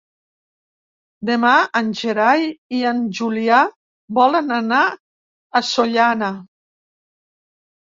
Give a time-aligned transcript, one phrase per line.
[1.29, 2.47] Demà en Gerai
[2.79, 3.61] i en Julià
[4.21, 6.35] volen anar a Sollana.